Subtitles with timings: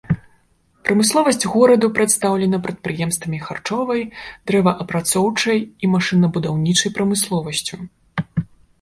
[0.85, 4.01] Прамысловасць гораду прадстаўлена прадпрыемствамі харчовай,
[4.51, 7.75] дрэваапрацоўчай і машынабудаўнічай прамысловасцю.